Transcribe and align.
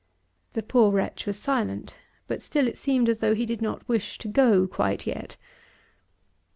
The 0.53 0.63
poor 0.63 0.89
wretch 0.91 1.27
was 1.27 1.37
silent, 1.37 1.99
but 2.27 2.41
still 2.41 2.67
it 2.67 2.75
seemed 2.75 3.07
as 3.07 3.19
though 3.19 3.35
he 3.35 3.45
did 3.45 3.61
not 3.61 3.87
wish 3.87 4.17
to 4.17 4.27
go 4.27 4.65
quite 4.65 5.05
yet. 5.05 5.37